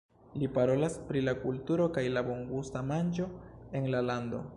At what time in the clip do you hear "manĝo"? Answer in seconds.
2.93-3.29